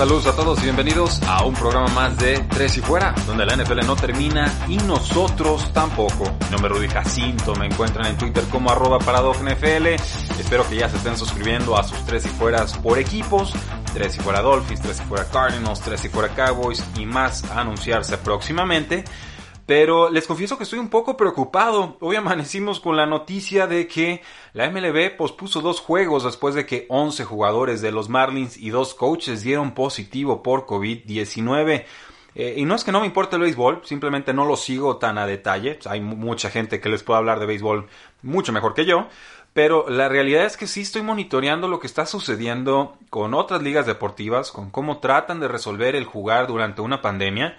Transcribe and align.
Saludos 0.00 0.28
a 0.28 0.34
todos 0.34 0.58
y 0.60 0.62
bienvenidos 0.62 1.20
a 1.24 1.44
un 1.44 1.52
programa 1.52 1.88
más 1.88 2.16
de 2.16 2.38
Tres 2.48 2.74
y 2.78 2.80
Fuera, 2.80 3.14
donde 3.26 3.44
la 3.44 3.54
NFL 3.54 3.84
no 3.84 3.96
termina 3.96 4.50
y 4.66 4.78
nosotros 4.78 5.70
tampoco. 5.74 6.24
Mi 6.24 6.52
nombre 6.52 6.72
es 6.72 6.78
Rudy 6.78 6.88
Jacinto, 6.88 7.54
me 7.56 7.66
encuentran 7.66 8.06
en 8.06 8.16
Twitter 8.16 8.42
como 8.44 8.70
arroba 8.70 8.96
NFL. 8.96 9.88
Espero 10.40 10.66
que 10.66 10.76
ya 10.76 10.88
se 10.88 10.96
estén 10.96 11.18
suscribiendo 11.18 11.76
a 11.76 11.82
sus 11.82 11.98
Tres 12.06 12.24
y 12.24 12.30
Fueras 12.30 12.78
por 12.78 12.98
equipos. 12.98 13.52
Tres 13.92 14.16
y 14.16 14.20
Fuera 14.20 14.40
Dolphins, 14.40 14.80
Tres 14.80 15.02
y 15.04 15.04
Fuera 15.06 15.26
Cardinals, 15.26 15.80
Tres 15.82 16.02
y 16.06 16.08
Fuera 16.08 16.34
Cowboys 16.34 16.82
y 16.96 17.04
más 17.04 17.44
a 17.50 17.60
anunciarse 17.60 18.16
próximamente. 18.16 19.04
Pero 19.70 20.10
les 20.10 20.26
confieso 20.26 20.58
que 20.58 20.64
estoy 20.64 20.80
un 20.80 20.88
poco 20.88 21.16
preocupado. 21.16 21.96
Hoy 22.00 22.16
amanecimos 22.16 22.80
con 22.80 22.96
la 22.96 23.06
noticia 23.06 23.68
de 23.68 23.86
que 23.86 24.20
la 24.52 24.68
MLB 24.68 25.16
pospuso 25.16 25.60
dos 25.60 25.78
juegos 25.78 26.24
después 26.24 26.56
de 26.56 26.66
que 26.66 26.86
11 26.88 27.24
jugadores 27.24 27.80
de 27.80 27.92
los 27.92 28.08
Marlins 28.08 28.56
y 28.56 28.70
dos 28.70 28.94
coaches 28.94 29.44
dieron 29.44 29.70
positivo 29.70 30.42
por 30.42 30.66
COVID-19. 30.66 31.84
Eh, 32.34 32.54
y 32.56 32.64
no 32.64 32.74
es 32.74 32.82
que 32.82 32.90
no 32.90 32.98
me 32.98 33.06
importe 33.06 33.36
el 33.36 33.42
béisbol, 33.42 33.82
simplemente 33.84 34.34
no 34.34 34.44
lo 34.44 34.56
sigo 34.56 34.96
tan 34.96 35.18
a 35.18 35.26
detalle. 35.26 35.78
Hay 35.84 36.00
mucha 36.00 36.50
gente 36.50 36.80
que 36.80 36.88
les 36.88 37.04
puede 37.04 37.18
hablar 37.18 37.38
de 37.38 37.46
béisbol 37.46 37.86
mucho 38.22 38.52
mejor 38.52 38.74
que 38.74 38.86
yo. 38.86 39.06
Pero 39.52 39.88
la 39.88 40.08
realidad 40.08 40.46
es 40.46 40.56
que 40.56 40.66
sí 40.66 40.80
estoy 40.80 41.02
monitoreando 41.02 41.68
lo 41.68 41.78
que 41.78 41.86
está 41.86 42.06
sucediendo 42.06 42.96
con 43.08 43.34
otras 43.34 43.62
ligas 43.62 43.86
deportivas, 43.86 44.50
con 44.50 44.70
cómo 44.70 44.98
tratan 44.98 45.38
de 45.38 45.48
resolver 45.48 45.94
el 45.94 46.04
jugar 46.04 46.48
durante 46.48 46.82
una 46.82 47.02
pandemia. 47.02 47.56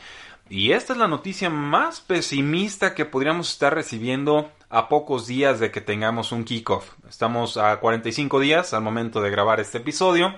Y 0.52 0.74
esta 0.74 0.92
es 0.92 1.00
la 1.00 1.08
noticia 1.08 1.50
más 1.50 2.02
pesimista 2.02 2.94
que 2.94 3.06
podríamos 3.06 3.50
estar 3.54 3.74
recibiendo 3.74 4.52
a 4.70 4.90
pocos 4.90 5.26
días 5.26 5.62
de 5.62 5.72
que 5.72 5.80
tengamos 5.80 6.34
un 6.34 6.44
kickoff. 6.44 6.92
Estamos 7.08 7.56
a 7.56 7.80
45 7.80 8.38
días 8.42 8.74
al 8.74 8.82
momento 8.82 9.22
de 9.22 9.30
grabar 9.30 9.62
este 9.62 9.78
episodio. 9.78 10.36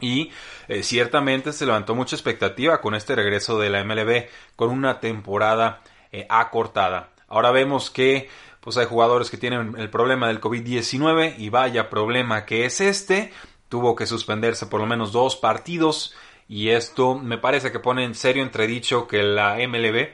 Y 0.00 0.32
eh, 0.66 0.82
ciertamente 0.82 1.52
se 1.52 1.66
levantó 1.66 1.94
mucha 1.94 2.16
expectativa 2.16 2.80
con 2.80 2.96
este 2.96 3.14
regreso 3.14 3.56
de 3.60 3.70
la 3.70 3.84
MLB 3.84 4.24
con 4.56 4.70
una 4.70 4.98
temporada 4.98 5.82
eh, 6.10 6.26
acortada. 6.28 7.10
Ahora 7.28 7.52
vemos 7.52 7.90
que 7.90 8.28
pues 8.58 8.76
hay 8.76 8.86
jugadores 8.86 9.30
que 9.30 9.36
tienen 9.36 9.76
el 9.78 9.88
problema 9.88 10.26
del 10.26 10.40
COVID-19 10.40 11.38
y 11.38 11.50
vaya 11.50 11.90
problema 11.90 12.44
que 12.44 12.64
es 12.64 12.80
este. 12.80 13.32
Tuvo 13.68 13.94
que 13.94 14.06
suspenderse 14.06 14.66
por 14.66 14.80
lo 14.80 14.86
menos 14.86 15.12
dos 15.12 15.36
partidos 15.36 16.12
y 16.48 16.70
esto 16.70 17.14
me 17.14 17.38
parece 17.38 17.72
que 17.72 17.78
pone 17.78 18.04
en 18.04 18.14
serio 18.14 18.42
entredicho 18.42 19.06
que 19.06 19.22
la 19.22 19.56
MLB, 19.56 20.08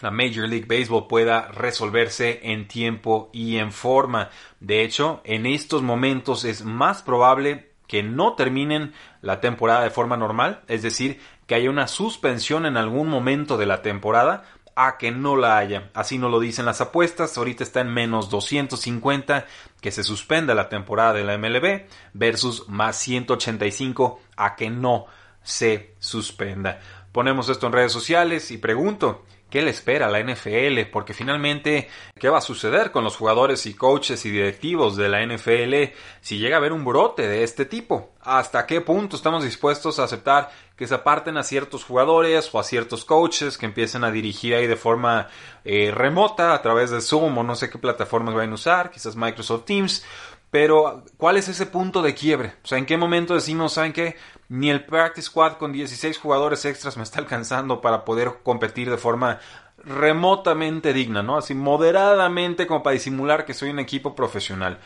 la 0.00 0.10
Major 0.10 0.48
League 0.48 0.66
Baseball, 0.66 1.06
pueda 1.06 1.48
resolverse 1.48 2.40
en 2.42 2.68
tiempo 2.68 3.30
y 3.32 3.56
en 3.56 3.72
forma. 3.72 4.30
De 4.60 4.82
hecho, 4.82 5.20
en 5.24 5.46
estos 5.46 5.82
momentos 5.82 6.44
es 6.44 6.64
más 6.64 7.02
probable 7.02 7.72
que 7.86 8.02
no 8.02 8.34
terminen 8.34 8.92
la 9.22 9.40
temporada 9.40 9.82
de 9.82 9.90
forma 9.90 10.16
normal, 10.16 10.62
es 10.68 10.82
decir, 10.82 11.20
que 11.46 11.54
haya 11.54 11.70
una 11.70 11.88
suspensión 11.88 12.66
en 12.66 12.76
algún 12.76 13.08
momento 13.08 13.56
de 13.56 13.66
la 13.66 13.82
temporada 13.82 14.44
a 14.76 14.96
que 14.96 15.10
no 15.10 15.36
la 15.36 15.58
haya. 15.58 15.90
Así 15.92 16.18
no 16.18 16.28
lo 16.28 16.38
dicen 16.38 16.64
las 16.64 16.80
apuestas. 16.80 17.36
Ahorita 17.36 17.64
está 17.64 17.80
en 17.80 17.92
menos 17.92 18.30
250 18.30 19.46
que 19.80 19.90
se 19.90 20.04
suspenda 20.04 20.54
la 20.54 20.68
temporada 20.68 21.14
de 21.14 21.24
la 21.24 21.36
MLB 21.36 21.88
versus 22.12 22.68
más 22.68 22.96
185 22.96 24.20
a 24.36 24.54
que 24.54 24.70
no 24.70 25.06
se 25.42 25.94
suspenda. 25.98 26.80
Ponemos 27.12 27.48
esto 27.48 27.66
en 27.66 27.72
redes 27.72 27.92
sociales 27.92 28.50
y 28.50 28.58
pregunto, 28.58 29.24
¿qué 29.50 29.62
le 29.62 29.70
espera 29.70 30.06
a 30.06 30.10
la 30.10 30.20
NFL? 30.20 30.90
Porque 30.92 31.14
finalmente, 31.14 31.88
¿qué 32.18 32.28
va 32.28 32.38
a 32.38 32.42
suceder 32.42 32.90
con 32.90 33.02
los 33.02 33.16
jugadores 33.16 33.66
y 33.66 33.74
coaches 33.74 34.24
y 34.26 34.30
directivos 34.30 34.96
de 34.96 35.08
la 35.08 35.24
NFL 35.24 35.94
si 36.20 36.38
llega 36.38 36.56
a 36.56 36.58
haber 36.58 36.72
un 36.72 36.84
brote 36.84 37.26
de 37.26 37.44
este 37.44 37.64
tipo? 37.64 38.12
¿Hasta 38.20 38.66
qué 38.66 38.80
punto 38.80 39.16
estamos 39.16 39.42
dispuestos 39.42 39.98
a 39.98 40.04
aceptar 40.04 40.50
que 40.76 40.86
se 40.86 40.94
aparten 40.94 41.36
a 41.38 41.42
ciertos 41.42 41.82
jugadores 41.82 42.50
o 42.52 42.60
a 42.60 42.64
ciertos 42.64 43.04
coaches 43.04 43.58
que 43.58 43.66
empiecen 43.66 44.04
a 44.04 44.12
dirigir 44.12 44.54
ahí 44.54 44.66
de 44.66 44.76
forma 44.76 45.28
eh, 45.64 45.90
remota 45.92 46.54
a 46.54 46.62
través 46.62 46.90
de 46.90 47.00
Zoom 47.00 47.36
o 47.38 47.42
no 47.42 47.56
sé 47.56 47.68
qué 47.68 47.78
plataformas 47.78 48.34
vayan 48.34 48.52
a 48.52 48.54
usar, 48.54 48.90
quizás 48.90 49.16
Microsoft 49.16 49.64
Teams? 49.64 50.04
Pero, 50.50 51.04
¿cuál 51.18 51.36
es 51.36 51.48
ese 51.48 51.66
punto 51.66 52.00
de 52.00 52.14
quiebre? 52.14 52.54
O 52.64 52.66
sea, 52.66 52.78
¿en 52.78 52.86
qué 52.86 52.96
momento 52.96 53.34
decimos, 53.34 53.74
¿saben 53.74 53.92
qué? 53.92 54.16
Ni 54.48 54.70
el 54.70 54.86
Practice 54.86 55.26
Squad 55.26 55.58
con 55.58 55.72
16 55.72 56.16
jugadores 56.18 56.64
extras 56.64 56.96
me 56.96 57.02
está 57.02 57.20
alcanzando 57.20 57.80
para 57.82 58.04
poder 58.04 58.38
competir 58.42 58.90
de 58.90 58.96
forma 58.96 59.40
remotamente 59.84 60.92
digna, 60.92 61.22
¿no? 61.22 61.36
Así 61.36 61.54
moderadamente 61.54 62.66
como 62.66 62.82
para 62.82 62.94
disimular 62.94 63.44
que 63.44 63.54
soy 63.54 63.70
un 63.70 63.78
equipo 63.78 64.14
profesional. 64.14 64.78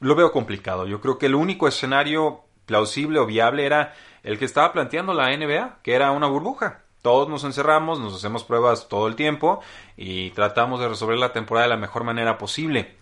Lo 0.00 0.14
veo 0.14 0.32
complicado. 0.32 0.86
Yo 0.86 1.00
creo 1.00 1.18
que 1.18 1.26
el 1.26 1.34
único 1.34 1.68
escenario 1.68 2.44
plausible 2.64 3.18
o 3.18 3.26
viable 3.26 3.66
era 3.66 3.94
el 4.22 4.38
que 4.38 4.44
estaba 4.46 4.72
planteando 4.72 5.12
la 5.12 5.36
NBA, 5.36 5.80
que 5.82 5.94
era 5.94 6.12
una 6.12 6.26
burbuja. 6.28 6.82
Todos 7.02 7.28
nos 7.28 7.44
encerramos, 7.44 7.98
nos 7.98 8.14
hacemos 8.14 8.44
pruebas 8.44 8.88
todo 8.88 9.06
el 9.06 9.16
tiempo 9.16 9.60
y 9.96 10.30
tratamos 10.30 10.80
de 10.80 10.88
resolver 10.88 11.18
la 11.18 11.32
temporada 11.32 11.66
de 11.66 11.74
la 11.74 11.80
mejor 11.80 12.04
manera 12.04 12.38
posible. 12.38 12.99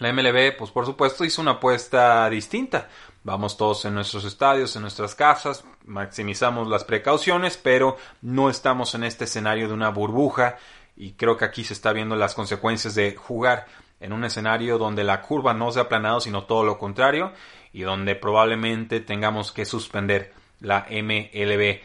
La 0.00 0.12
MLB, 0.12 0.56
pues 0.56 0.70
por 0.70 0.86
supuesto, 0.86 1.24
hizo 1.24 1.42
una 1.42 1.52
apuesta 1.52 2.28
distinta. 2.28 2.88
Vamos 3.22 3.56
todos 3.56 3.84
en 3.84 3.94
nuestros 3.94 4.24
estadios, 4.24 4.74
en 4.74 4.82
nuestras 4.82 5.14
casas, 5.14 5.64
maximizamos 5.84 6.66
las 6.68 6.84
precauciones, 6.84 7.58
pero 7.58 7.96
no 8.22 8.50
estamos 8.50 8.94
en 8.94 9.04
este 9.04 9.24
escenario 9.24 9.68
de 9.68 9.74
una 9.74 9.90
burbuja 9.90 10.56
y 10.96 11.12
creo 11.12 11.36
que 11.36 11.44
aquí 11.44 11.64
se 11.64 11.74
está 11.74 11.92
viendo 11.92 12.16
las 12.16 12.34
consecuencias 12.34 12.94
de 12.94 13.14
jugar 13.14 13.66
en 14.00 14.12
un 14.14 14.24
escenario 14.24 14.78
donde 14.78 15.04
la 15.04 15.20
curva 15.20 15.52
no 15.52 15.70
se 15.70 15.78
ha 15.78 15.82
aplanado, 15.82 16.20
sino 16.20 16.44
todo 16.44 16.64
lo 16.64 16.78
contrario, 16.78 17.32
y 17.72 17.82
donde 17.82 18.16
probablemente 18.16 19.00
tengamos 19.00 19.52
que 19.52 19.66
suspender 19.66 20.32
la 20.60 20.86
MLB 20.90 21.80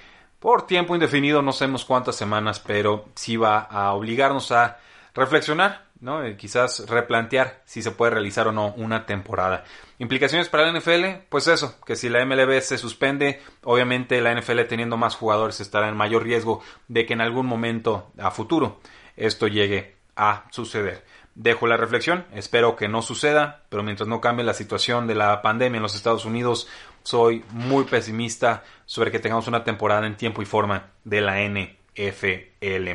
por 0.45 0.67
tiempo 0.67 0.93
indefinido, 0.93 1.41
no 1.41 1.51
sabemos 1.51 1.85
cuántas 1.85 2.15
semanas, 2.15 2.59
pero 2.59 3.05
sí 3.15 3.35
va 3.35 3.61
a 3.61 3.93
obligarnos 3.93 4.51
a 4.51 4.77
reflexionar 5.15 5.84
¿no? 6.05 6.23
Eh, 6.23 6.37
quizás 6.37 6.87
replantear 6.87 7.63
si 7.65 7.81
se 7.81 7.91
puede 7.91 8.11
realizar 8.11 8.47
o 8.47 8.51
no 8.51 8.73
una 8.77 9.07
temporada. 9.07 9.65
Implicaciones 9.97 10.49
para 10.49 10.71
la 10.71 10.79
NFL, 10.79 11.25
pues 11.29 11.47
eso, 11.47 11.81
que 11.83 11.95
si 11.95 12.09
la 12.09 12.23
MLB 12.23 12.61
se 12.61 12.77
suspende, 12.77 13.41
obviamente 13.63 14.21
la 14.21 14.33
NFL 14.39 14.61
teniendo 14.69 14.97
más 14.97 15.15
jugadores 15.15 15.59
estará 15.59 15.89
en 15.89 15.97
mayor 15.97 16.23
riesgo 16.23 16.61
de 16.87 17.07
que 17.07 17.13
en 17.13 17.21
algún 17.21 17.47
momento 17.47 18.11
a 18.19 18.29
futuro 18.29 18.79
esto 19.17 19.47
llegue 19.47 19.95
a 20.15 20.45
suceder. 20.51 21.03
Dejo 21.33 21.65
la 21.67 21.75
reflexión, 21.75 22.25
espero 22.33 22.75
que 22.75 22.87
no 22.87 23.01
suceda, 23.01 23.63
pero 23.69 23.81
mientras 23.81 24.07
no 24.07 24.21
cambie 24.21 24.45
la 24.45 24.53
situación 24.53 25.07
de 25.07 25.15
la 25.15 25.41
pandemia 25.41 25.77
en 25.77 25.83
los 25.83 25.95
Estados 25.95 26.23
Unidos, 26.23 26.69
soy 27.03 27.43
muy 27.49 27.83
pesimista 27.85 28.63
sobre 28.85 29.11
que 29.11 29.19
tengamos 29.19 29.47
una 29.47 29.63
temporada 29.63 30.05
en 30.05 30.15
tiempo 30.15 30.41
y 30.43 30.45
forma 30.45 30.91
de 31.03 31.21
la 31.21 31.41
NFL. 31.41 32.89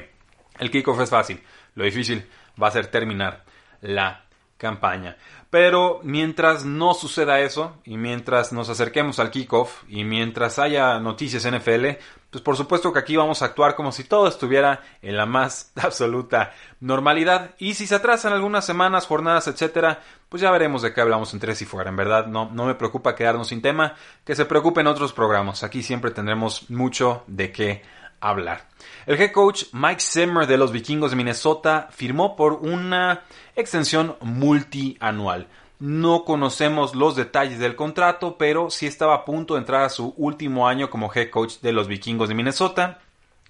El 0.60 0.70
kickoff 0.70 1.00
es 1.00 1.10
fácil, 1.10 1.42
lo 1.74 1.84
difícil 1.84 2.24
va 2.62 2.68
a 2.68 2.72
ser 2.72 2.88
terminar 2.88 3.44
la 3.80 4.24
campaña. 4.60 5.16
Pero 5.48 6.00
mientras 6.04 6.64
no 6.64 6.94
suceda 6.94 7.40
eso 7.40 7.78
y 7.84 7.96
mientras 7.96 8.52
nos 8.52 8.68
acerquemos 8.68 9.18
al 9.18 9.32
kickoff 9.32 9.82
y 9.88 10.04
mientras 10.04 10.60
haya 10.60 11.00
noticias 11.00 11.44
NFL, 11.44 11.86
pues 12.30 12.44
por 12.44 12.56
supuesto 12.56 12.92
que 12.92 13.00
aquí 13.00 13.16
vamos 13.16 13.42
a 13.42 13.46
actuar 13.46 13.74
como 13.74 13.90
si 13.90 14.04
todo 14.04 14.28
estuviera 14.28 14.80
en 15.02 15.16
la 15.16 15.26
más 15.26 15.72
absoluta 15.82 16.52
normalidad. 16.78 17.56
Y 17.58 17.74
si 17.74 17.88
se 17.88 17.96
atrasan 17.96 18.32
algunas 18.32 18.64
semanas, 18.64 19.06
jornadas, 19.06 19.48
etcétera, 19.48 20.00
pues 20.28 20.40
ya 20.40 20.52
veremos 20.52 20.82
de 20.82 20.94
qué 20.94 21.00
hablamos 21.00 21.34
en 21.34 21.40
tres 21.40 21.60
y 21.62 21.64
fuera. 21.64 21.90
En 21.90 21.96
verdad, 21.96 22.26
no, 22.26 22.48
no 22.52 22.66
me 22.66 22.76
preocupa 22.76 23.16
quedarnos 23.16 23.48
sin 23.48 23.60
tema, 23.60 23.96
que 24.24 24.36
se 24.36 24.44
preocupen 24.44 24.86
otros 24.86 25.12
programas. 25.12 25.64
Aquí 25.64 25.82
siempre 25.82 26.12
tendremos 26.12 26.70
mucho 26.70 27.24
de 27.26 27.50
qué 27.50 27.82
hablar. 27.82 27.99
El 29.06 29.20
head 29.20 29.32
coach 29.32 29.64
Mike 29.72 30.00
Zimmer 30.00 30.46
de 30.46 30.58
los 30.58 30.72
Vikingos 30.72 31.10
de 31.10 31.16
Minnesota 31.16 31.88
firmó 31.90 32.36
por 32.36 32.54
una 32.54 33.22
extensión 33.56 34.16
multianual. 34.20 35.48
No 35.78 36.24
conocemos 36.24 36.94
los 36.94 37.16
detalles 37.16 37.58
del 37.58 37.74
contrato, 37.74 38.36
pero 38.36 38.68
sí 38.68 38.86
estaba 38.86 39.14
a 39.14 39.24
punto 39.24 39.54
de 39.54 39.60
entrar 39.60 39.82
a 39.82 39.88
su 39.88 40.12
último 40.18 40.68
año 40.68 40.90
como 40.90 41.10
head 41.12 41.30
coach 41.30 41.60
de 41.62 41.72
los 41.72 41.88
Vikingos 41.88 42.28
de 42.28 42.34
Minnesota. 42.34 42.98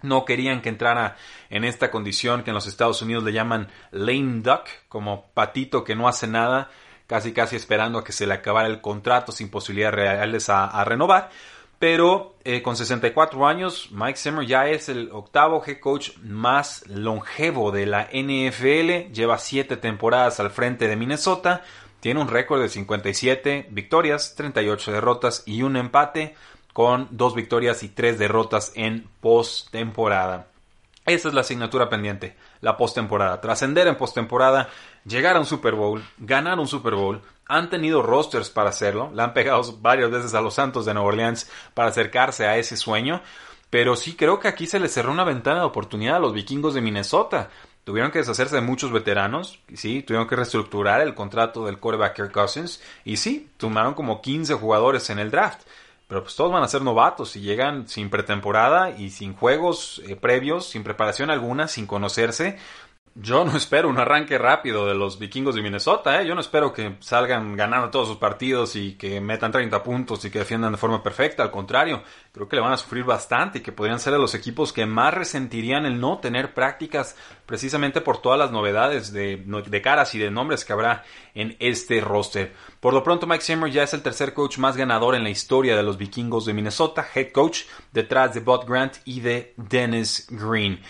no 0.03 0.25
querían 0.25 0.63
que 0.63 0.71
entrara 0.71 1.17
en 1.51 1.65
esta 1.65 1.91
condición 1.91 2.43
que 2.43 2.51
en 2.51 2.55
los 2.55 2.67
Estados 2.67 3.03
Unidos 3.03 3.25
le 3.25 3.33
llaman 3.33 3.69
lame 3.91 4.41
duck, 4.41 4.65
como 4.89 5.27
patito 5.35 5.85
que 5.85 5.95
no 5.95 6.09
hace 6.09 6.27
nada, 6.27 6.71
casi 7.11 7.33
casi 7.33 7.57
esperando 7.57 7.99
a 7.99 8.05
que 8.05 8.13
se 8.13 8.25
le 8.25 8.35
acabara 8.35 8.69
el 8.69 8.81
contrato 8.81 9.33
sin 9.33 9.51
posibilidades 9.51 9.97
reales 9.97 10.49
a, 10.49 10.85
renovar. 10.85 11.31
Pero 11.81 12.35
eh, 12.45 12.61
con 12.61 12.77
64 12.77 13.47
años, 13.49 13.89
Mike 13.91 14.19
Zimmer 14.19 14.47
ya 14.47 14.67
es 14.69 14.91
el 14.91 15.09
octavo 15.13 15.63
head 15.67 15.81
coach 15.81 16.11
más 16.19 16.87
longevo 16.87 17.73
de 17.73 17.87
la 17.87 18.07
NFL. 18.13 19.15
Lleva 19.15 19.39
7 19.39 19.79
temporadas 19.79 20.41
al 20.41 20.51
frente 20.51 20.89
de 20.89 20.97
Minnesota. 20.97 21.63
Tiene 22.01 22.21
un 22.21 22.29
récord 22.29 22.61
de 22.61 22.69
57 22.69 23.69
victorias, 23.71 24.35
38 24.37 24.93
derrotas 24.93 25.43
y 25.47 25.63
un 25.63 25.79
empate 25.79 26.35
con 26.75 27.09
dos 27.13 27.35
victorias 27.35 27.83
y 27.83 27.89
tres 27.89 28.19
derrotas 28.19 28.73
en 28.75 29.09
postemporada. 29.23 30.49
Esa 31.07 31.29
es 31.29 31.35
la 31.35 31.41
asignatura 31.41 31.89
pendiente, 31.89 32.37
la 32.61 32.77
postemporada. 32.77 33.41
Trascender 33.41 33.87
en 33.87 33.97
postemporada, 33.97 34.69
llegar 35.07 35.37
a 35.37 35.41
un 35.41 35.47
Super 35.47 35.75
Bowl, 35.75 36.05
ganar 36.19 36.59
un 36.59 36.69
Super 36.69 36.95
Bowl. 36.95 37.23
Han 37.51 37.69
tenido 37.69 38.03
rosters 38.03 38.49
para 38.49 38.71
hacerlo, 38.71 39.11
le 39.15 39.23
han 39.23 39.35
pegado 39.35 39.63
varias 39.81 40.11
veces 40.11 40.35
a 40.35 40.41
los 40.41 40.55
Santos 40.55 40.87
de 40.87 40.95
Nueva 40.95 41.09
Orleans 41.09 41.51
para 41.75 41.89
acercarse 41.89 42.47
a 42.47 42.57
ese 42.57 42.77
sueño. 42.77 43.23
Pero 43.71 43.97
sí 43.97 44.15
creo 44.15 44.41
que 44.41 44.49
aquí 44.49 44.67
se 44.67 44.81
les 44.81 44.93
cerró 44.93 45.13
una 45.13 45.25
ventana 45.25 45.61
de 45.61 45.67
oportunidad 45.67 46.17
a 46.17 46.21
los 46.21 46.33
vikingos 46.33 46.75
de 46.75 46.81
Minnesota. 46.81 47.51
Tuvieron 47.85 48.11
que 48.11 48.19
deshacerse 48.19 48.57
de 48.57 48.61
muchos 48.61 48.93
veteranos, 48.93 49.61
sí, 49.75 50.03
tuvieron 50.03 50.29
que 50.29 50.37
reestructurar 50.37 51.01
el 51.01 51.15
contrato 51.15 51.65
del 51.65 51.79
quarterback 51.79 52.31
Cousins, 52.31 52.83
y 53.05 53.17
sí, 53.17 53.51
tomaron 53.57 53.95
como 53.95 54.21
15 54.21 54.55
jugadores 54.55 55.09
en 55.11 55.19
el 55.19 55.31
draft 55.31 55.63
pero 56.11 56.25
pues 56.25 56.35
todos 56.35 56.51
van 56.51 56.65
a 56.65 56.69
ser 56.69 56.83
novatos 56.83 57.37
y 57.37 57.41
llegan 57.41 57.87
sin 57.87 58.11
pretemporada 58.11 58.91
y 58.91 59.11
sin 59.11 59.33
juegos 59.33 60.03
eh, 60.09 60.17
previos, 60.17 60.69
sin 60.69 60.83
preparación 60.83 61.31
alguna, 61.31 61.69
sin 61.69 61.87
conocerse. 61.87 62.59
Yo 63.17 63.45
no 63.45 63.57
espero 63.57 63.89
un 63.89 63.99
arranque 63.99 64.39
rápido 64.39 64.87
de 64.87 64.95
los 64.95 65.19
vikingos 65.19 65.57
de 65.57 65.63
Minnesota, 65.63 66.23
¿eh? 66.23 66.27
yo 66.27 66.37
no 66.37 66.41
espero 66.41 66.73
que 66.73 66.95
salgan 67.01 67.57
ganando 67.57 67.91
todos 67.91 68.07
sus 68.07 68.19
partidos 68.19 68.77
y 68.77 68.93
que 68.93 69.21
metan 69.21 69.51
30 69.51 69.83
puntos 69.83 70.25
y 70.25 70.31
que 70.31 70.39
defiendan 70.39 70.71
de 70.71 70.79
forma 70.79 71.03
perfecta, 71.03 71.43
al 71.43 71.51
contrario, 71.51 72.05
creo 72.31 72.49
que 72.49 72.55
le 72.55 72.63
van 72.63 72.73
a 72.73 72.77
sufrir 72.77 73.03
bastante 73.03 73.59
y 73.59 73.63
que 73.63 73.73
podrían 73.73 73.99
ser 73.99 74.13
de 74.13 74.21
los 74.21 74.37
equipos 74.37 74.73
que 74.73 74.87
más 74.87 75.13
resentirían 75.13 75.87
el 75.87 76.01
no 76.01 76.19
tener 76.19 76.55
prácticas 76.55 77.17
precisamente 77.47 78.01
por 78.01 78.19
todas 78.19 78.39
las 78.39 78.53
novedades 78.53 79.13
de, 79.13 79.83
caras 79.83 80.15
y 80.15 80.19
de 80.21 80.31
nombres 80.31 80.65
que 80.65 80.73
habrá 80.73 81.03
en 81.35 81.57
este 81.59 82.01
roster. 82.01 82.55
Por 82.79 82.95
lo 82.95 83.03
pronto 83.03 83.27
Mike 83.27 83.43
Zimmer 83.43 83.73
ya 83.73 83.83
es 83.83 83.93
el 83.93 84.03
tercer 84.03 84.35
coach 84.35 84.59
más 84.59 84.77
ganador 84.77 85.17
en 85.17 85.25
la 85.25 85.31
historia 85.31 85.77
de 85.77 85.83
los 85.83 85.99
vikingos 85.99 86.47
de 86.47 86.55
Minnesota, 86.55 87.05
head 87.13 87.33
coach 87.33 87.63
detrás 87.93 88.35
de 88.35 88.41
Bob 88.41 88.67
Grant 88.69 88.99
y 89.05 89.21
de 89.21 89.53
Dennis 89.57 90.29
Green. 90.31 90.81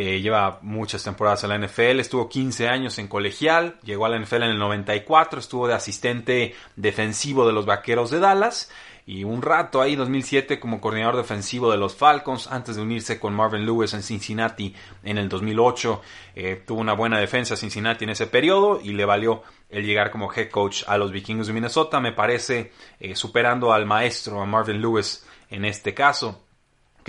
Eh, 0.00 0.20
lleva 0.20 0.60
muchas 0.62 1.02
temporadas 1.02 1.42
en 1.42 1.50
la 1.50 1.58
NFL, 1.58 1.98
estuvo 1.98 2.28
15 2.28 2.68
años 2.68 3.00
en 3.00 3.08
colegial, 3.08 3.80
llegó 3.82 4.06
a 4.06 4.08
la 4.08 4.16
NFL 4.16 4.44
en 4.44 4.50
el 4.52 4.58
94, 4.60 5.40
estuvo 5.40 5.66
de 5.66 5.74
asistente 5.74 6.54
defensivo 6.76 7.44
de 7.44 7.52
los 7.52 7.66
Vaqueros 7.66 8.12
de 8.12 8.20
Dallas 8.20 8.70
y 9.06 9.24
un 9.24 9.42
rato 9.42 9.82
ahí 9.82 9.96
2007 9.96 10.60
como 10.60 10.80
coordinador 10.80 11.16
defensivo 11.16 11.72
de 11.72 11.78
los 11.78 11.96
Falcons 11.96 12.46
antes 12.46 12.76
de 12.76 12.82
unirse 12.82 13.18
con 13.18 13.34
Marvin 13.34 13.66
Lewis 13.66 13.92
en 13.92 14.04
Cincinnati 14.04 14.72
en 15.02 15.18
el 15.18 15.28
2008. 15.28 16.00
Eh, 16.36 16.62
tuvo 16.64 16.80
una 16.80 16.92
buena 16.92 17.18
defensa 17.18 17.56
Cincinnati 17.56 18.04
en 18.04 18.10
ese 18.10 18.28
periodo 18.28 18.80
y 18.80 18.92
le 18.92 19.04
valió 19.04 19.42
el 19.68 19.84
llegar 19.84 20.12
como 20.12 20.32
head 20.32 20.48
coach 20.48 20.84
a 20.86 20.96
los 20.96 21.10
Vikingos 21.10 21.48
de 21.48 21.54
Minnesota, 21.54 21.98
me 21.98 22.12
parece 22.12 22.70
eh, 23.00 23.16
superando 23.16 23.72
al 23.72 23.84
maestro, 23.84 24.40
a 24.40 24.46
Marvin 24.46 24.80
Lewis 24.80 25.26
en 25.50 25.64
este 25.64 25.92
caso. 25.92 26.44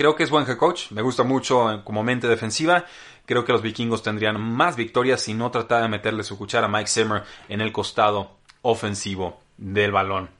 Creo 0.00 0.16
que 0.16 0.22
es 0.22 0.30
buen 0.30 0.48
head 0.48 0.56
coach, 0.56 0.92
me 0.92 1.02
gusta 1.02 1.24
mucho 1.24 1.82
como 1.84 2.02
mente 2.02 2.26
defensiva. 2.26 2.86
Creo 3.26 3.44
que 3.44 3.52
los 3.52 3.60
vikingos 3.60 4.02
tendrían 4.02 4.40
más 4.40 4.74
victorias 4.74 5.20
si 5.20 5.34
no 5.34 5.50
tratara 5.50 5.82
de 5.82 5.90
meterle 5.90 6.24
su 6.24 6.38
cuchara 6.38 6.68
a 6.68 6.70
Mike 6.70 6.88
Zimmer 6.88 7.24
en 7.50 7.60
el 7.60 7.70
costado 7.70 8.38
ofensivo 8.62 9.42
del 9.58 9.92
balón. 9.92 10.30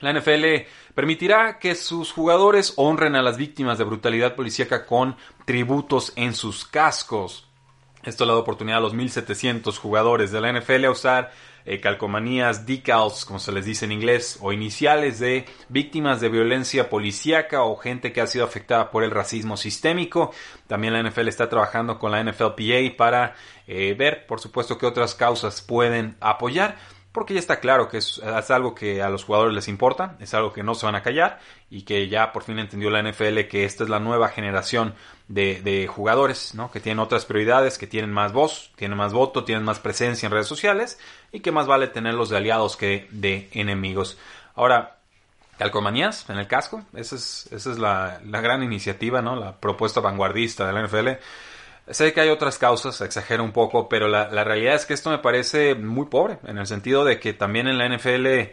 La 0.00 0.12
NFL 0.12 0.66
permitirá 0.94 1.58
que 1.58 1.74
sus 1.74 2.12
jugadores 2.12 2.74
honren 2.76 3.16
a 3.16 3.22
las 3.22 3.38
víctimas 3.38 3.78
de 3.78 3.84
brutalidad 3.84 4.36
policíaca 4.36 4.84
con 4.84 5.16
tributos 5.46 6.12
en 6.14 6.34
sus 6.34 6.66
cascos. 6.66 7.47
Esto 8.04 8.24
le 8.24 8.32
da 8.32 8.38
oportunidad 8.38 8.78
a 8.78 8.80
los 8.80 8.94
1.700 8.94 9.76
jugadores 9.76 10.30
de 10.30 10.40
la 10.40 10.52
NFL 10.52 10.84
a 10.84 10.90
usar 10.90 11.32
eh, 11.64 11.80
calcomanías, 11.80 12.64
decals, 12.64 13.24
como 13.24 13.38
se 13.38 13.52
les 13.52 13.64
dice 13.64 13.84
en 13.84 13.92
inglés, 13.92 14.38
o 14.40 14.52
iniciales 14.52 15.18
de 15.18 15.44
víctimas 15.68 16.20
de 16.20 16.28
violencia 16.28 16.88
policíaca 16.88 17.62
o 17.64 17.76
gente 17.76 18.12
que 18.12 18.20
ha 18.20 18.26
sido 18.26 18.44
afectada 18.44 18.90
por 18.90 19.04
el 19.04 19.10
racismo 19.10 19.56
sistémico. 19.56 20.32
También 20.66 20.94
la 20.94 21.02
NFL 21.02 21.28
está 21.28 21.48
trabajando 21.48 21.98
con 21.98 22.12
la 22.12 22.22
NFLPA 22.22 22.96
para 22.96 23.34
eh, 23.66 23.94
ver, 23.98 24.26
por 24.26 24.40
supuesto, 24.40 24.78
qué 24.78 24.86
otras 24.86 25.14
causas 25.14 25.60
pueden 25.60 26.16
apoyar 26.20 26.76
porque 27.12 27.34
ya 27.34 27.40
está 27.40 27.58
claro 27.58 27.88
que 27.88 27.98
es, 27.98 28.20
algo 28.50 28.74
que 28.74 29.02
a 29.02 29.08
los 29.08 29.24
jugadores 29.24 29.54
les 29.54 29.68
importa, 29.68 30.16
es 30.20 30.34
algo 30.34 30.52
que 30.52 30.62
no 30.62 30.74
se 30.74 30.86
van 30.86 30.94
a 30.94 31.02
callar 31.02 31.40
y 31.70 31.82
que 31.82 32.08
ya 32.08 32.32
por 32.32 32.42
fin 32.42 32.58
entendió 32.58 32.90
la 32.90 33.02
NFL 33.02 33.40
que 33.50 33.64
esta 33.64 33.84
es 33.84 33.90
la 33.90 33.98
nueva 33.98 34.28
generación 34.28 34.94
de, 35.26 35.88
jugadores, 35.90 36.54
¿no? 36.54 36.70
Que 36.70 36.80
tienen 36.80 37.00
otras 37.00 37.24
prioridades, 37.24 37.78
que 37.78 37.86
tienen 37.86 38.12
más 38.12 38.32
voz, 38.32 38.72
tienen 38.76 38.96
más 38.96 39.12
voto, 39.12 39.44
tienen 39.44 39.64
más 39.64 39.78
presencia 39.78 40.26
en 40.26 40.32
redes 40.32 40.46
sociales 40.46 40.98
y 41.32 41.40
que 41.40 41.52
más 41.52 41.66
vale 41.66 41.88
tenerlos 41.88 42.28
de 42.28 42.36
aliados 42.36 42.76
que 42.76 43.08
de 43.10 43.48
enemigos. 43.52 44.18
Ahora, 44.54 44.98
calcomanías 45.58 46.28
en 46.28 46.38
el 46.38 46.46
casco, 46.46 46.84
esa 46.94 47.16
es, 47.16 47.48
esa 47.52 47.72
es 47.72 47.78
la, 47.78 48.20
la 48.24 48.40
gran 48.40 48.62
iniciativa, 48.62 49.22
¿no? 49.22 49.36
La 49.36 49.56
propuesta 49.56 50.00
vanguardista 50.00 50.66
de 50.66 50.72
la 50.72 50.86
NFL 50.86 51.08
Sé 51.90 52.12
que 52.12 52.20
hay 52.20 52.28
otras 52.28 52.58
causas, 52.58 53.00
exagero 53.00 53.42
un 53.42 53.52
poco, 53.52 53.88
pero 53.88 54.08
la, 54.08 54.44
realidad 54.44 54.74
es 54.74 54.84
que 54.84 54.94
esto 54.94 55.10
me 55.10 55.18
parece 55.18 55.74
muy 55.74 56.06
pobre, 56.06 56.38
en 56.44 56.58
el 56.58 56.66
sentido 56.66 57.04
de 57.04 57.18
que 57.18 57.32
también 57.32 57.66
en 57.66 57.78
la 57.78 57.88
NFL, 57.88 58.26
eh, 58.26 58.52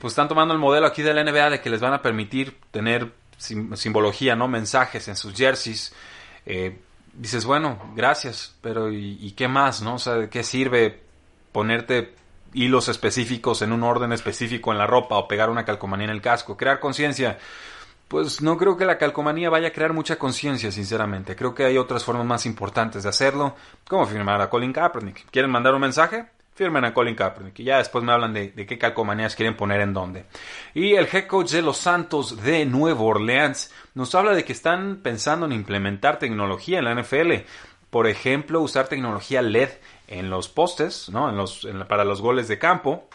pues 0.00 0.12
están 0.12 0.28
tomando 0.28 0.54
el 0.54 0.60
modelo 0.60 0.86
aquí 0.86 1.02
de 1.02 1.12
la 1.12 1.24
NBA 1.24 1.50
de 1.50 1.60
que 1.60 1.70
les 1.70 1.80
van 1.80 1.92
a 1.92 2.02
permitir 2.02 2.56
tener 2.70 3.12
simbología, 3.36 4.36
¿no? 4.36 4.46
Mensajes 4.46 5.08
en 5.08 5.16
sus 5.16 5.34
jerseys. 5.34 5.92
Eh, 6.46 6.78
dices, 7.12 7.44
bueno, 7.44 7.92
gracias, 7.96 8.56
pero 8.60 8.92
¿y, 8.92 9.18
¿y, 9.20 9.32
qué 9.32 9.48
más, 9.48 9.82
no? 9.82 9.94
O 9.94 9.98
sea, 9.98 10.14
¿de 10.14 10.28
qué 10.28 10.44
sirve 10.44 11.02
ponerte 11.50 12.14
hilos 12.54 12.88
específicos 12.88 13.62
en 13.62 13.72
un 13.72 13.82
orden 13.82 14.12
específico 14.12 14.70
en 14.72 14.78
la 14.78 14.86
ropa 14.86 15.16
o 15.16 15.26
pegar 15.26 15.50
una 15.50 15.64
calcomanía 15.64 16.04
en 16.04 16.10
el 16.10 16.22
casco? 16.22 16.56
Crear 16.56 16.78
conciencia 16.78 17.38
pues 18.12 18.42
no 18.42 18.58
creo 18.58 18.76
que 18.76 18.84
la 18.84 18.98
calcomanía 18.98 19.48
vaya 19.48 19.68
a 19.68 19.72
crear 19.72 19.94
mucha 19.94 20.16
conciencia, 20.16 20.70
sinceramente. 20.70 21.34
Creo 21.34 21.54
que 21.54 21.64
hay 21.64 21.78
otras 21.78 22.04
formas 22.04 22.26
más 22.26 22.44
importantes 22.44 23.04
de 23.04 23.08
hacerlo, 23.08 23.56
como 23.88 24.04
firmar 24.04 24.38
a 24.42 24.50
Colin 24.50 24.70
Kaepernick. 24.70 25.30
¿Quieren 25.30 25.50
mandar 25.50 25.72
un 25.72 25.80
mensaje? 25.80 26.26
Firmen 26.54 26.84
a 26.84 26.92
Colin 26.92 27.14
Kaepernick 27.14 27.58
y 27.60 27.64
ya 27.64 27.78
después 27.78 28.04
me 28.04 28.12
hablan 28.12 28.34
de, 28.34 28.52
qué 28.52 28.76
calcomanías 28.76 29.34
quieren 29.34 29.56
poner 29.56 29.80
en 29.80 29.94
dónde. 29.94 30.26
Y 30.74 30.92
el 30.92 31.08
head 31.10 31.26
coach 31.26 31.52
de 31.52 31.62
los 31.62 31.78
Santos 31.78 32.42
de 32.42 32.66
Nueva 32.66 33.00
Orleans 33.00 33.72
nos 33.94 34.14
habla 34.14 34.34
de 34.34 34.44
que 34.44 34.52
están 34.52 34.96
pensando 35.02 35.46
en 35.46 35.52
implementar 35.52 36.18
tecnología 36.18 36.80
en 36.80 36.84
la 36.84 36.94
NFL. 36.94 37.46
Por 37.88 38.08
ejemplo, 38.08 38.60
usar 38.60 38.88
tecnología 38.88 39.40
LED 39.40 39.70
en 40.08 40.28
los 40.28 40.48
postes, 40.48 41.08
¿no? 41.08 41.30
En 41.30 41.38
los, 41.38 41.66
para 41.88 42.04
los 42.04 42.20
goles 42.20 42.46
de 42.46 42.58
campo. 42.58 43.08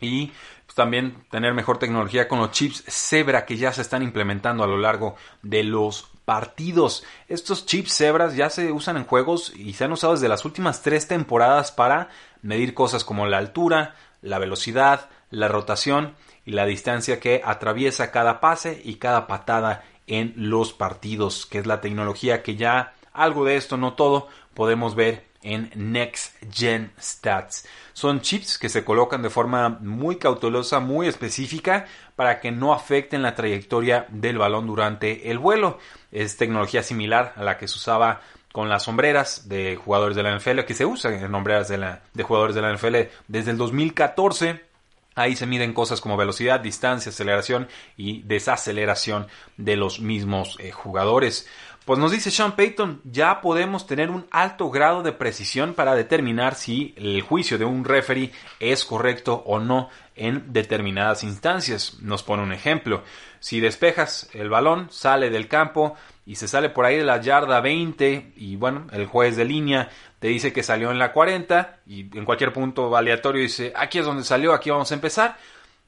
Y 0.00 0.32
pues, 0.70 0.76
también 0.76 1.24
tener 1.32 1.52
mejor 1.52 1.78
tecnología 1.78 2.28
con 2.28 2.38
los 2.38 2.52
chips 2.52 2.84
Zebra 2.86 3.44
que 3.44 3.56
ya 3.56 3.72
se 3.72 3.82
están 3.82 4.04
implementando 4.04 4.62
a 4.62 4.68
lo 4.68 4.78
largo 4.78 5.16
de 5.42 5.64
los 5.64 6.08
partidos. 6.24 7.02
Estos 7.26 7.66
chips 7.66 7.96
Zebras 7.96 8.36
ya 8.36 8.50
se 8.50 8.70
usan 8.70 8.96
en 8.96 9.04
juegos 9.04 9.52
y 9.56 9.72
se 9.72 9.82
han 9.82 9.90
usado 9.90 10.12
desde 10.12 10.28
las 10.28 10.44
últimas 10.44 10.82
tres 10.82 11.08
temporadas 11.08 11.72
para 11.72 12.08
medir 12.42 12.72
cosas 12.72 13.02
como 13.02 13.26
la 13.26 13.38
altura, 13.38 13.96
la 14.22 14.38
velocidad, 14.38 15.10
la 15.30 15.48
rotación 15.48 16.14
y 16.46 16.52
la 16.52 16.66
distancia 16.66 17.18
que 17.18 17.42
atraviesa 17.44 18.12
cada 18.12 18.38
pase 18.38 18.80
y 18.84 18.94
cada 18.94 19.26
patada 19.26 19.82
en 20.06 20.34
los 20.36 20.72
partidos, 20.72 21.46
que 21.46 21.58
es 21.58 21.66
la 21.66 21.80
tecnología 21.80 22.44
que 22.44 22.54
ya 22.54 22.94
algo 23.12 23.44
de 23.44 23.56
esto, 23.56 23.76
no 23.76 23.94
todo, 23.94 24.28
podemos 24.54 24.94
ver 24.94 25.26
en 25.42 25.70
Next 25.74 26.34
Gen 26.52 26.92
Stats. 27.00 27.66
Son 27.92 28.20
chips 28.20 28.58
que 28.58 28.68
se 28.68 28.84
colocan 28.84 29.22
de 29.22 29.30
forma 29.30 29.68
muy 29.80 30.16
cautelosa, 30.16 30.80
muy 30.80 31.06
específica, 31.06 31.86
para 32.16 32.40
que 32.40 32.50
no 32.50 32.72
afecten 32.72 33.22
la 33.22 33.34
trayectoria 33.34 34.06
del 34.10 34.38
balón 34.38 34.66
durante 34.66 35.30
el 35.30 35.38
vuelo. 35.38 35.78
Es 36.12 36.36
tecnología 36.36 36.82
similar 36.82 37.32
a 37.36 37.42
la 37.42 37.58
que 37.58 37.68
se 37.68 37.76
usaba 37.76 38.20
con 38.52 38.68
las 38.68 38.84
sombreras 38.84 39.48
de 39.48 39.76
jugadores 39.76 40.16
de 40.16 40.22
la 40.22 40.36
NFL, 40.36 40.60
que 40.60 40.74
se 40.74 40.84
usan 40.84 41.14
en 41.14 41.30
sombreras 41.30 41.68
de, 41.68 41.78
la, 41.78 42.02
de 42.14 42.22
jugadores 42.22 42.54
de 42.54 42.62
la 42.62 42.74
NFL 42.74 42.96
desde 43.28 43.52
el 43.52 43.56
2014. 43.56 44.64
Ahí 45.14 45.36
se 45.36 45.46
miden 45.46 45.72
cosas 45.72 46.00
como 46.00 46.16
velocidad, 46.16 46.60
distancia, 46.60 47.10
aceleración 47.10 47.68
y 47.96 48.22
desaceleración 48.22 49.26
de 49.56 49.76
los 49.76 50.00
mismos 50.00 50.56
eh, 50.60 50.70
jugadores. 50.70 51.48
Pues 51.90 51.98
nos 51.98 52.12
dice 52.12 52.30
Sean 52.30 52.54
Payton, 52.54 53.00
ya 53.02 53.40
podemos 53.40 53.84
tener 53.84 54.10
un 54.10 54.24
alto 54.30 54.70
grado 54.70 55.02
de 55.02 55.10
precisión 55.10 55.74
para 55.74 55.96
determinar 55.96 56.54
si 56.54 56.94
el 56.96 57.20
juicio 57.20 57.58
de 57.58 57.64
un 57.64 57.84
referee 57.84 58.30
es 58.60 58.84
correcto 58.84 59.42
o 59.44 59.58
no 59.58 59.88
en 60.14 60.52
determinadas 60.52 61.24
instancias. 61.24 61.98
Nos 62.00 62.22
pone 62.22 62.44
un 62.44 62.52
ejemplo. 62.52 63.02
Si 63.40 63.58
despejas 63.58 64.30
el 64.34 64.48
balón, 64.48 64.86
sale 64.92 65.30
del 65.30 65.48
campo 65.48 65.96
y 66.24 66.36
se 66.36 66.46
sale 66.46 66.70
por 66.70 66.84
ahí 66.84 66.96
de 66.96 67.02
la 67.02 67.20
yarda 67.20 67.60
20 67.60 68.34
y 68.36 68.54
bueno, 68.54 68.86
el 68.92 69.06
juez 69.06 69.34
de 69.34 69.46
línea 69.46 69.88
te 70.20 70.28
dice 70.28 70.52
que 70.52 70.62
salió 70.62 70.92
en 70.92 71.00
la 71.00 71.12
40 71.12 71.80
y 71.88 72.16
en 72.16 72.24
cualquier 72.24 72.52
punto 72.52 72.96
aleatorio 72.96 73.42
dice 73.42 73.72
aquí 73.74 73.98
es 73.98 74.04
donde 74.04 74.22
salió, 74.22 74.52
aquí 74.52 74.70
vamos 74.70 74.92
a 74.92 74.94
empezar, 74.94 75.38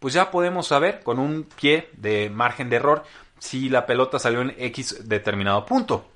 pues 0.00 0.14
ya 0.14 0.32
podemos 0.32 0.66
saber 0.66 1.04
con 1.04 1.20
un 1.20 1.44
pie 1.44 1.90
de 1.92 2.28
margen 2.28 2.70
de 2.70 2.74
error 2.74 3.04
si 3.42 3.68
la 3.68 3.86
pelota 3.86 4.20
salió 4.20 4.40
en 4.40 4.54
X 4.56 5.08
determinado 5.08 5.66
punto. 5.66 6.06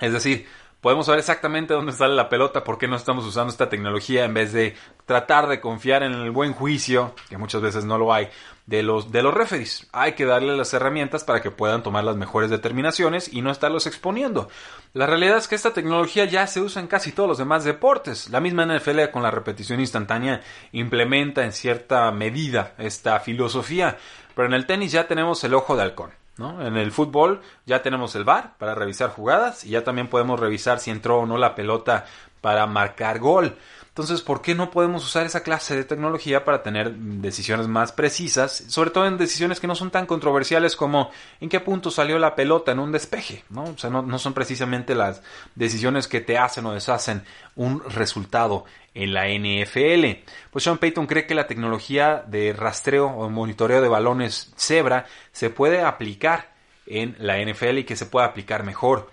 Es 0.00 0.14
decir, 0.14 0.48
podemos 0.80 1.04
saber 1.04 1.18
exactamente 1.18 1.74
dónde 1.74 1.92
sale 1.92 2.14
la 2.14 2.30
pelota, 2.30 2.64
por 2.64 2.78
qué 2.78 2.88
no 2.88 2.96
estamos 2.96 3.26
usando 3.26 3.52
esta 3.52 3.68
tecnología 3.68 4.24
en 4.24 4.32
vez 4.32 4.54
de 4.54 4.74
tratar 5.04 5.46
de 5.46 5.60
confiar 5.60 6.02
en 6.02 6.14
el 6.14 6.30
buen 6.30 6.54
juicio, 6.54 7.14
que 7.28 7.36
muchas 7.36 7.60
veces 7.60 7.84
no 7.84 7.98
lo 7.98 8.14
hay, 8.14 8.30
de 8.64 8.82
los, 8.82 9.12
de 9.12 9.22
los 9.22 9.34
referees. 9.34 9.88
Hay 9.92 10.14
que 10.14 10.24
darle 10.24 10.56
las 10.56 10.72
herramientas 10.72 11.22
para 11.22 11.42
que 11.42 11.50
puedan 11.50 11.82
tomar 11.82 12.02
las 12.02 12.16
mejores 12.16 12.48
determinaciones 12.48 13.30
y 13.30 13.42
no 13.42 13.50
estarlos 13.50 13.86
exponiendo. 13.86 14.48
La 14.94 15.04
realidad 15.04 15.36
es 15.36 15.48
que 15.48 15.56
esta 15.56 15.74
tecnología 15.74 16.24
ya 16.24 16.46
se 16.46 16.62
usa 16.62 16.80
en 16.80 16.88
casi 16.88 17.12
todos 17.12 17.28
los 17.28 17.38
demás 17.38 17.62
deportes. 17.62 18.30
La 18.30 18.40
misma 18.40 18.64
NFL 18.64 19.10
con 19.12 19.22
la 19.22 19.30
repetición 19.30 19.80
instantánea 19.80 20.40
implementa 20.72 21.44
en 21.44 21.52
cierta 21.52 22.10
medida 22.10 22.72
esta 22.78 23.20
filosofía, 23.20 23.98
pero 24.34 24.48
en 24.48 24.54
el 24.54 24.64
tenis 24.64 24.92
ya 24.92 25.06
tenemos 25.06 25.44
el 25.44 25.52
ojo 25.52 25.76
de 25.76 25.82
halcón. 25.82 26.19
En 26.40 26.76
el 26.76 26.90
fútbol 26.90 27.42
ya 27.66 27.82
tenemos 27.82 28.14
el 28.14 28.24
VAR 28.24 28.56
para 28.56 28.74
revisar 28.74 29.10
jugadas 29.10 29.64
y 29.64 29.70
ya 29.70 29.84
también 29.84 30.08
podemos 30.08 30.40
revisar 30.40 30.78
si 30.80 30.90
entró 30.90 31.18
o 31.18 31.26
no 31.26 31.36
la 31.36 31.54
pelota 31.54 32.06
para 32.40 32.66
marcar 32.66 33.18
gol. 33.18 33.56
Entonces, 33.90 34.22
¿por 34.22 34.40
qué 34.40 34.54
no 34.54 34.70
podemos 34.70 35.04
usar 35.04 35.26
esa 35.26 35.42
clase 35.42 35.76
de 35.76 35.84
tecnología 35.84 36.44
para 36.44 36.62
tener 36.62 36.94
decisiones 36.94 37.66
más 37.66 37.90
precisas, 37.90 38.64
sobre 38.68 38.90
todo 38.90 39.06
en 39.06 39.18
decisiones 39.18 39.58
que 39.58 39.66
no 39.66 39.74
son 39.74 39.90
tan 39.90 40.06
controversiales 40.06 40.76
como 40.76 41.10
en 41.40 41.48
qué 41.48 41.58
punto 41.58 41.90
salió 41.90 42.18
la 42.18 42.36
pelota 42.36 42.70
en 42.70 42.78
un 42.78 42.92
despeje? 42.92 43.44
¿no? 43.50 43.64
O 43.64 43.76
sea, 43.76 43.90
no, 43.90 44.18
son 44.18 44.32
precisamente 44.32 44.94
las 44.94 45.22
decisiones 45.56 46.06
que 46.06 46.20
te 46.20 46.38
hacen 46.38 46.64
o 46.66 46.72
deshacen 46.72 47.24
un 47.56 47.82
resultado 47.90 48.64
en 48.94 49.12
la 49.12 49.28
NFL. 49.28 50.24
Pues 50.52 50.64
Sean 50.64 50.78
Payton 50.78 51.06
cree 51.06 51.26
que 51.26 51.34
la 51.34 51.48
tecnología 51.48 52.24
de 52.26 52.52
rastreo 52.52 53.08
o 53.08 53.28
monitoreo 53.28 53.82
de 53.82 53.88
balones 53.88 54.52
cebra 54.56 55.06
se 55.32 55.50
puede 55.50 55.82
aplicar 55.82 56.52
en 56.86 57.16
la 57.18 57.38
NFL 57.38 57.78
y 57.78 57.84
que 57.84 57.96
se 57.96 58.06
puede 58.06 58.26
aplicar 58.26 58.62
mejor. 58.62 59.10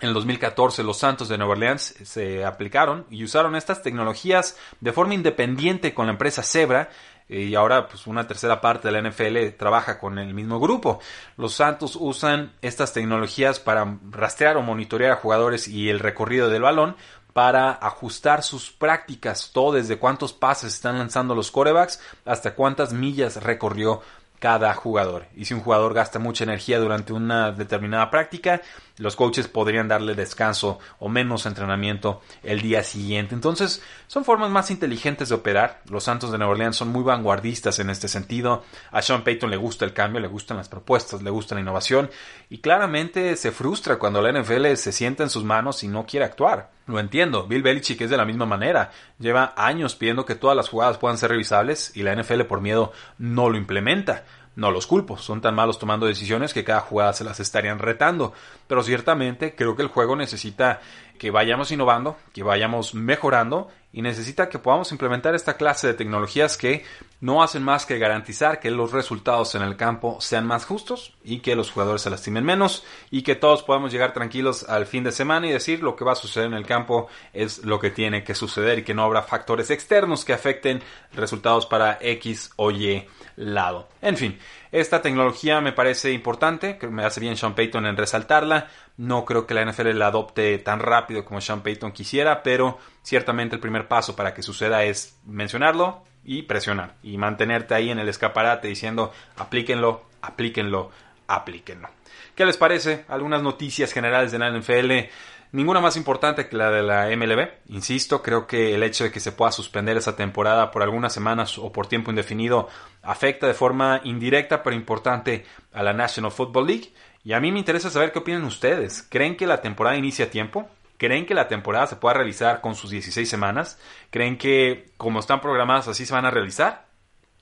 En 0.00 0.08
el 0.08 0.14
2014 0.14 0.82
los 0.82 0.98
Santos 0.98 1.28
de 1.28 1.38
Nueva 1.38 1.52
Orleans 1.52 1.94
se 2.04 2.44
aplicaron 2.44 3.06
y 3.08 3.24
usaron 3.24 3.56
estas 3.56 3.82
tecnologías 3.82 4.56
de 4.80 4.92
forma 4.92 5.14
independiente 5.14 5.94
con 5.94 6.06
la 6.06 6.12
empresa 6.12 6.42
Zebra 6.42 6.90
y 7.28 7.54
ahora 7.54 7.88
pues 7.88 8.06
una 8.06 8.26
tercera 8.26 8.60
parte 8.60 8.88
de 8.88 9.00
la 9.00 9.08
NFL 9.10 9.56
trabaja 9.56 9.98
con 9.98 10.18
el 10.18 10.34
mismo 10.34 10.60
grupo. 10.60 11.00
Los 11.38 11.54
Santos 11.54 11.96
usan 11.98 12.52
estas 12.60 12.92
tecnologías 12.92 13.58
para 13.58 13.98
rastrear 14.10 14.58
o 14.58 14.62
monitorear 14.62 15.12
a 15.12 15.16
jugadores 15.16 15.66
y 15.66 15.88
el 15.88 15.98
recorrido 15.98 16.50
del 16.50 16.62
balón 16.62 16.96
para 17.32 17.70
ajustar 17.70 18.42
sus 18.42 18.70
prácticas, 18.70 19.50
todo 19.52 19.72
desde 19.72 19.98
cuántos 19.98 20.32
pases 20.32 20.74
están 20.74 20.98
lanzando 20.98 21.34
los 21.34 21.50
corebacks 21.50 22.00
hasta 22.24 22.54
cuántas 22.54 22.92
millas 22.92 23.42
recorrió 23.42 24.02
cada 24.38 24.72
jugador. 24.74 25.26
Y 25.34 25.44
si 25.44 25.54
un 25.54 25.60
jugador 25.60 25.94
gasta 25.94 26.18
mucha 26.18 26.44
energía 26.44 26.78
durante 26.78 27.12
una 27.12 27.52
determinada 27.52 28.10
práctica, 28.10 28.62
los 28.98 29.16
coaches 29.16 29.48
podrían 29.48 29.88
darle 29.88 30.14
descanso 30.14 30.78
o 30.98 31.08
menos 31.08 31.46
entrenamiento 31.46 32.22
el 32.42 32.62
día 32.62 32.82
siguiente. 32.82 33.34
Entonces, 33.34 33.82
son 34.06 34.24
formas 34.24 34.50
más 34.50 34.70
inteligentes 34.70 35.28
de 35.28 35.34
operar. 35.34 35.82
Los 35.90 36.04
Santos 36.04 36.32
de 36.32 36.38
Nueva 36.38 36.52
Orleans 36.52 36.76
son 36.76 36.88
muy 36.88 37.02
vanguardistas 37.02 37.78
en 37.78 37.90
este 37.90 38.08
sentido. 38.08 38.64
A 38.90 39.02
Sean 39.02 39.22
Payton 39.24 39.50
le 39.50 39.56
gusta 39.56 39.84
el 39.84 39.92
cambio, 39.92 40.20
le 40.20 40.28
gustan 40.28 40.56
las 40.56 40.68
propuestas, 40.68 41.22
le 41.22 41.30
gusta 41.30 41.54
la 41.54 41.60
innovación 41.60 42.10
y 42.48 42.58
claramente 42.58 43.36
se 43.36 43.52
frustra 43.52 43.98
cuando 43.98 44.22
la 44.22 44.32
NFL 44.32 44.74
se 44.74 44.92
sienta 44.92 45.22
en 45.22 45.30
sus 45.30 45.44
manos 45.44 45.82
y 45.82 45.88
no 45.88 46.06
quiere 46.06 46.24
actuar. 46.24 46.70
Lo 46.86 47.00
entiendo, 47.00 47.48
Bill 47.48 47.62
Belichick 47.62 48.00
es 48.00 48.10
de 48.10 48.16
la 48.16 48.24
misma 48.24 48.46
manera. 48.46 48.92
Lleva 49.18 49.54
años 49.56 49.96
pidiendo 49.96 50.24
que 50.24 50.36
todas 50.36 50.56
las 50.56 50.68
jugadas 50.68 50.98
puedan 50.98 51.18
ser 51.18 51.30
revisables 51.30 51.96
y 51.96 52.02
la 52.02 52.14
NFL 52.14 52.42
por 52.42 52.60
miedo 52.60 52.92
no 53.18 53.50
lo 53.50 53.58
implementa. 53.58 54.24
No 54.56 54.70
los 54.70 54.86
culpo, 54.86 55.18
son 55.18 55.42
tan 55.42 55.54
malos 55.54 55.78
tomando 55.78 56.06
decisiones 56.06 56.54
que 56.54 56.64
cada 56.64 56.80
jugada 56.80 57.12
se 57.12 57.24
las 57.24 57.40
estarían 57.40 57.78
retando. 57.78 58.32
Pero 58.66 58.82
ciertamente 58.82 59.54
creo 59.54 59.76
que 59.76 59.82
el 59.82 59.88
juego 59.88 60.16
necesita 60.16 60.80
que 61.18 61.30
vayamos 61.30 61.70
innovando, 61.72 62.16
que 62.32 62.42
vayamos 62.42 62.94
mejorando 62.94 63.68
y 63.92 64.00
necesita 64.02 64.48
que 64.48 64.58
podamos 64.58 64.92
implementar 64.92 65.34
esta 65.34 65.58
clase 65.58 65.86
de 65.86 65.94
tecnologías 65.94 66.56
que 66.56 66.84
no 67.20 67.42
hacen 67.42 67.62
más 67.62 67.86
que 67.86 67.98
garantizar 67.98 68.60
que 68.60 68.70
los 68.70 68.92
resultados 68.92 69.54
en 69.54 69.62
el 69.62 69.76
campo 69.76 70.20
sean 70.20 70.46
más 70.46 70.66
justos 70.66 71.14
y 71.24 71.40
que 71.40 71.56
los 71.56 71.70
jugadores 71.70 72.02
se 72.02 72.10
lastimen 72.10 72.44
menos 72.44 72.84
y 73.10 73.22
que 73.22 73.34
todos 73.34 73.62
podamos 73.62 73.92
llegar 73.92 74.12
tranquilos 74.12 74.68
al 74.68 74.86
fin 74.86 75.04
de 75.04 75.12
semana 75.12 75.46
y 75.46 75.52
decir 75.52 75.82
lo 75.82 75.96
que 75.96 76.04
va 76.04 76.12
a 76.12 76.16
suceder 76.16 76.48
en 76.48 76.54
el 76.54 76.66
campo 76.66 77.08
es 77.32 77.64
lo 77.64 77.80
que 77.80 77.90
tiene 77.90 78.22
que 78.22 78.34
suceder 78.34 78.80
y 78.80 78.84
que 78.84 78.94
no 78.94 79.02
habrá 79.02 79.22
factores 79.22 79.70
externos 79.70 80.24
que 80.24 80.32
afecten 80.32 80.82
resultados 81.14 81.66
para 81.66 81.98
X 82.00 82.50
o 82.56 82.70
Y 82.70 83.06
lado. 83.36 83.88
En 84.00 84.16
fin, 84.16 84.38
esta 84.72 85.02
tecnología 85.02 85.60
me 85.60 85.72
parece 85.72 86.12
importante, 86.12 86.78
que 86.78 86.88
me 86.88 87.04
hace 87.04 87.20
bien 87.20 87.36
Sean 87.36 87.54
Payton 87.54 87.86
en 87.86 87.96
resaltarla. 87.96 88.68
No 88.96 89.24
creo 89.24 89.46
que 89.46 89.54
la 89.54 89.64
NFL 89.64 89.90
la 89.90 90.08
adopte 90.08 90.58
tan 90.58 90.80
rápido 90.80 91.24
como 91.24 91.40
Sean 91.40 91.62
Payton 91.62 91.92
quisiera, 91.92 92.42
pero 92.42 92.78
ciertamente 93.02 93.54
el 93.54 93.60
primer 93.60 93.88
paso 93.88 94.16
para 94.16 94.32
que 94.32 94.42
suceda 94.42 94.84
es 94.84 95.18
mencionarlo 95.26 96.02
y 96.26 96.42
presionar 96.42 96.96
y 97.02 97.16
mantenerte 97.16 97.74
ahí 97.74 97.90
en 97.90 97.98
el 97.98 98.08
escaparate 98.08 98.68
diciendo 98.68 99.12
aplíquenlo, 99.36 100.02
aplíquenlo, 100.20 100.90
aplíquenlo. 101.28 101.88
¿Qué 102.34 102.44
les 102.44 102.56
parece? 102.56 103.04
Algunas 103.08 103.42
noticias 103.42 103.92
generales 103.92 104.32
de 104.32 104.38
la 104.38 104.50
NFL. 104.50 105.08
Ninguna 105.52 105.80
más 105.80 105.96
importante 105.96 106.48
que 106.48 106.56
la 106.56 106.70
de 106.70 106.82
la 106.82 107.06
MLB. 107.16 107.48
Insisto, 107.68 108.22
creo 108.22 108.46
que 108.46 108.74
el 108.74 108.82
hecho 108.82 109.04
de 109.04 109.12
que 109.12 109.20
se 109.20 109.32
pueda 109.32 109.52
suspender 109.52 109.96
esa 109.96 110.16
temporada 110.16 110.70
por 110.70 110.82
algunas 110.82 111.14
semanas 111.14 111.56
o 111.56 111.72
por 111.72 111.86
tiempo 111.86 112.10
indefinido 112.10 112.68
afecta 113.02 113.46
de 113.46 113.54
forma 113.54 114.00
indirecta 114.04 114.62
pero 114.62 114.76
importante 114.76 115.46
a 115.72 115.82
la 115.82 115.94
National 115.94 116.32
Football 116.32 116.66
League. 116.66 116.92
Y 117.24 117.32
a 117.32 117.40
mí 117.40 117.52
me 117.52 117.60
interesa 117.60 117.88
saber 117.88 118.12
qué 118.12 118.18
opinan 118.18 118.44
ustedes. 118.44 119.06
¿Creen 119.08 119.36
que 119.36 119.46
la 119.46 119.62
temporada 119.62 119.96
inicia 119.96 120.26
a 120.26 120.30
tiempo? 120.30 120.68
¿Creen 120.98 121.26
que 121.26 121.34
la 121.34 121.48
temporada 121.48 121.86
se 121.86 121.96
pueda 121.96 122.14
realizar 122.14 122.60
con 122.60 122.74
sus 122.74 122.90
16 122.90 123.28
semanas? 123.28 123.78
¿Creen 124.10 124.38
que 124.38 124.90
como 124.96 125.20
están 125.20 125.40
programadas 125.40 125.88
así 125.88 126.06
se 126.06 126.14
van 126.14 126.24
a 126.24 126.30
realizar? 126.30 126.86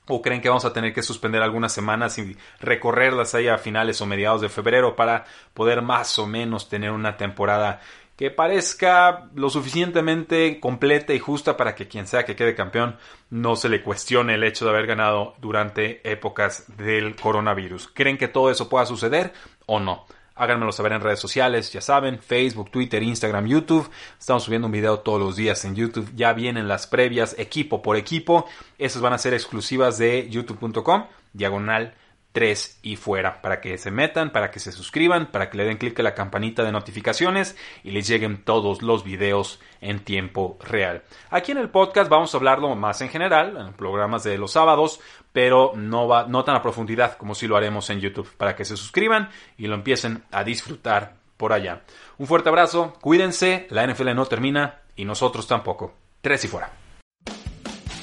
¿O 0.07 0.21
creen 0.21 0.41
que 0.41 0.49
vamos 0.49 0.65
a 0.65 0.73
tener 0.73 0.93
que 0.93 1.01
suspender 1.01 1.41
algunas 1.41 1.73
semanas 1.73 2.17
y 2.19 2.37
recorrerlas 2.59 3.33
ahí 3.33 3.47
a 3.47 3.57
finales 3.57 4.01
o 4.01 4.05
mediados 4.05 4.41
de 4.41 4.49
febrero 4.49 4.95
para 4.95 5.25
poder 5.53 5.81
más 5.81 6.19
o 6.19 6.27
menos 6.27 6.69
tener 6.69 6.91
una 6.91 7.17
temporada 7.17 7.81
que 8.15 8.31
parezca 8.31 9.29
lo 9.35 9.49
suficientemente 9.49 10.59
completa 10.59 11.13
y 11.13 11.19
justa 11.19 11.57
para 11.57 11.75
que 11.75 11.87
quien 11.87 12.07
sea 12.07 12.23
que 12.23 12.35
quede 12.35 12.55
campeón 12.55 12.97
no 13.29 13.55
se 13.55 13.67
le 13.67 13.83
cuestione 13.83 14.35
el 14.35 14.43
hecho 14.43 14.65
de 14.65 14.71
haber 14.71 14.87
ganado 14.87 15.35
durante 15.39 16.09
épocas 16.09 16.65
del 16.77 17.15
coronavirus. 17.15 17.89
¿Creen 17.93 18.17
que 18.17 18.27
todo 18.27 18.49
eso 18.49 18.69
pueda 18.69 18.85
suceder 18.85 19.33
o 19.65 19.79
no? 19.79 20.05
Háganmelo 20.37 20.73
saber 20.73 20.91
en 20.91 21.01
redes 21.01 21.19
sociales, 21.19 21.71
ya 21.71 21.79
saben, 21.79 22.19
Facebook, 22.19 22.69
Twitter, 22.69 23.01
Instagram, 23.01 23.47
YouTube. 23.47 23.89
Estamos 24.19 24.43
subiendo 24.43 24.65
un 24.65 24.73
video 24.73 24.99
todos 24.99 25.17
los 25.17 25.37
días 25.37 25.63
en 25.63 25.75
YouTube. 25.75 26.11
Ya 26.13 26.33
vienen 26.33 26.67
las 26.67 26.87
previas 26.87 27.35
equipo 27.39 27.81
por 27.81 27.95
equipo. 27.95 28.45
Esas 28.77 29.01
van 29.01 29.13
a 29.13 29.17
ser 29.17 29.33
exclusivas 29.33 29.97
de 29.97 30.29
youtube.com, 30.29 31.05
diagonal 31.31 31.93
3 32.35 32.79
y 32.83 32.97
fuera, 32.97 33.41
para 33.41 33.61
que 33.61 33.77
se 33.77 33.91
metan, 33.91 34.31
para 34.31 34.51
que 34.51 34.59
se 34.59 34.73
suscriban, 34.73 35.31
para 35.31 35.49
que 35.49 35.55
le 35.55 35.63
den 35.63 35.77
clic 35.77 35.97
a 36.01 36.03
la 36.03 36.13
campanita 36.13 36.63
de 36.63 36.73
notificaciones 36.73 37.55
y 37.81 37.91
les 37.91 38.07
lleguen 38.07 38.43
todos 38.43 38.81
los 38.81 39.05
videos 39.05 39.61
en 39.79 40.03
tiempo 40.03 40.59
real. 40.61 41.03
Aquí 41.29 41.53
en 41.53 41.59
el 41.59 41.69
podcast 41.69 42.09
vamos 42.09 42.33
a 42.33 42.37
hablarlo 42.37 42.75
más 42.75 42.99
en 42.99 43.07
general, 43.07 43.55
en 43.57 43.73
programas 43.73 44.25
de 44.25 44.37
los 44.37 44.51
sábados, 44.51 44.99
pero 45.31 45.71
no, 45.77 46.09
va, 46.09 46.27
no 46.27 46.43
tan 46.43 46.57
a 46.57 46.61
profundidad 46.61 47.15
como 47.15 47.35
si 47.35 47.47
lo 47.47 47.55
haremos 47.55 47.89
en 47.89 48.01
YouTube, 48.01 48.29
para 48.35 48.53
que 48.53 48.65
se 48.65 48.75
suscriban 48.75 49.29
y 49.57 49.67
lo 49.67 49.75
empiecen 49.75 50.25
a 50.31 50.43
disfrutar 50.43 51.15
por 51.37 51.53
allá. 51.53 51.83
Un 52.17 52.27
fuerte 52.27 52.49
abrazo, 52.49 52.95
cuídense, 52.99 53.65
la 53.69 53.87
NFL 53.87 54.13
no 54.13 54.25
termina 54.25 54.81
y 54.97 55.05
nosotros 55.05 55.47
tampoco. 55.47 55.93
Tres 56.19 56.43
y 56.43 56.49
fuera. 56.49 56.69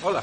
Hola, 0.02 0.22